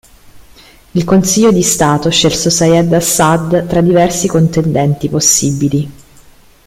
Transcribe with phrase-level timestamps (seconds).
[0.93, 5.91] Il Consiglio di Stato scelse Syed Hassan tra diversi contendenti possibili.